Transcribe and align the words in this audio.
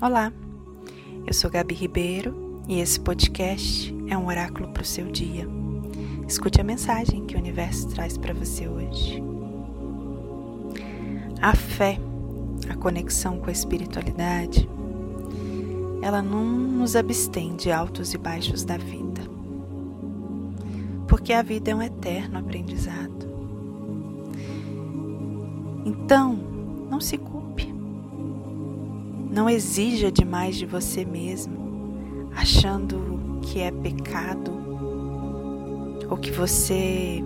Olá, 0.00 0.32
eu 1.24 1.32
sou 1.32 1.48
Gabi 1.48 1.72
Ribeiro 1.72 2.62
e 2.66 2.80
esse 2.80 2.98
podcast 2.98 3.94
é 4.08 4.18
um 4.18 4.26
oráculo 4.26 4.68
para 4.70 4.82
o 4.82 4.84
seu 4.84 5.06
dia. 5.06 5.46
Escute 6.26 6.60
a 6.60 6.64
mensagem 6.64 7.24
que 7.24 7.36
o 7.36 7.38
universo 7.38 7.88
traz 7.90 8.18
para 8.18 8.34
você 8.34 8.66
hoje. 8.66 9.22
A 11.40 11.54
fé, 11.54 11.96
a 12.68 12.74
conexão 12.74 13.38
com 13.38 13.48
a 13.48 13.52
espiritualidade, 13.52 14.68
ela 16.02 16.20
não 16.20 16.44
nos 16.44 16.96
abstém 16.96 17.54
de 17.54 17.70
altos 17.70 18.14
e 18.14 18.18
baixos 18.18 18.64
da 18.64 18.76
vida, 18.76 19.22
porque 21.06 21.32
a 21.32 21.40
vida 21.40 21.70
é 21.70 21.74
um 21.74 21.82
eterno 21.82 22.40
aprendizado. 22.40 23.32
Então, 25.86 26.34
não 26.90 27.00
se 27.00 27.16
culpe 27.16 27.53
não 29.34 29.50
exija 29.50 30.12
demais 30.12 30.54
de 30.54 30.64
você 30.64 31.04
mesmo, 31.04 32.30
achando 32.36 33.40
que 33.42 33.58
é 33.58 33.72
pecado 33.72 34.52
ou 36.08 36.16
que 36.16 36.30
você 36.30 37.20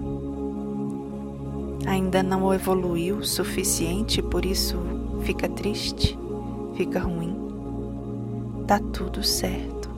ainda 1.87 2.23
não 2.23 2.53
evoluiu 2.55 3.19
o 3.19 3.25
suficiente, 3.27 4.23
por 4.23 4.47
isso 4.47 4.79
fica 5.23 5.51
triste, 5.51 6.19
fica 6.77 6.99
ruim. 6.99 7.37
Tá 8.67 8.79
tudo 8.79 9.23
certo. 9.23 9.91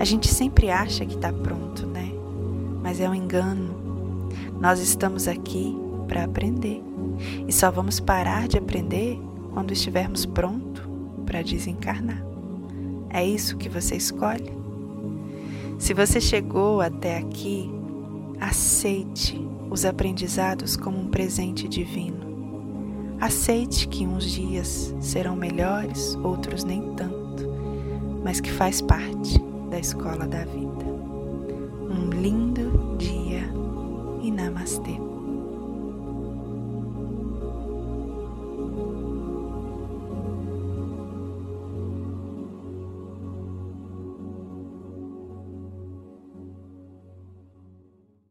A 0.00 0.04
gente 0.06 0.28
sempre 0.28 0.70
acha 0.70 1.04
que 1.04 1.18
tá 1.18 1.30
pronto, 1.30 1.86
né? 1.86 2.10
Mas 2.82 3.00
é 3.00 3.08
um 3.08 3.14
engano. 3.14 4.30
Nós 4.58 4.80
estamos 4.80 5.28
aqui 5.28 5.76
para 6.08 6.24
aprender 6.24 6.82
e 7.46 7.52
só 7.52 7.70
vamos 7.70 8.00
parar 8.00 8.48
de 8.48 8.56
aprender 8.56 9.20
quando 9.52 9.72
estivermos 9.72 10.24
prontos 10.24 10.91
para 11.32 11.42
desencarnar. 11.42 12.22
É 13.08 13.24
isso 13.24 13.56
que 13.56 13.70
você 13.70 13.96
escolhe? 13.96 14.52
Se 15.78 15.94
você 15.94 16.20
chegou 16.20 16.82
até 16.82 17.16
aqui, 17.16 17.70
aceite 18.38 19.40
os 19.70 19.86
aprendizados 19.86 20.76
como 20.76 20.98
um 20.98 21.08
presente 21.08 21.66
divino. 21.66 23.16
Aceite 23.18 23.88
que 23.88 24.06
uns 24.06 24.30
dias 24.30 24.94
serão 25.00 25.34
melhores, 25.34 26.14
outros 26.16 26.64
nem 26.64 26.94
tanto, 26.94 27.48
mas 28.22 28.38
que 28.38 28.52
faz 28.52 28.82
parte 28.82 29.38
da 29.70 29.78
escola 29.78 30.26
da 30.26 30.44
vida. 30.44 30.84
Um 31.88 32.10
lindo. 32.10 32.81